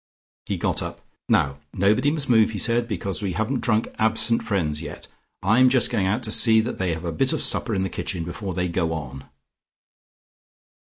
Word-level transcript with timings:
He 0.47 0.57
got 0.57 0.81
up. 0.81 1.01
"Now 1.29 1.59
nobody 1.75 2.09
must 2.09 2.27
move," 2.27 2.49
he 2.49 2.57
said, 2.57 2.87
"because 2.87 3.21
we 3.21 3.33
haven't 3.33 3.61
drunk 3.61 3.87
'absent 3.99 4.41
friends' 4.41 4.81
yet. 4.81 5.07
I'm 5.43 5.69
just 5.69 5.91
going 5.91 6.07
out 6.07 6.23
to 6.23 6.31
see 6.31 6.59
that 6.59 6.79
they 6.79 6.91
have 6.95 7.05
a 7.05 7.11
bit 7.11 7.33
of 7.33 7.41
supper 7.43 7.75
in 7.75 7.83
the 7.83 7.87
kitchen 7.87 8.23
before 8.23 8.55
they 8.55 8.67
go 8.67 8.93
on." 8.93 9.25